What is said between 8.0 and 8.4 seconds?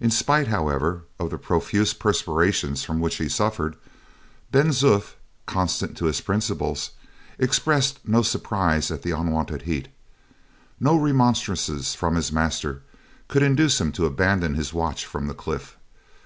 no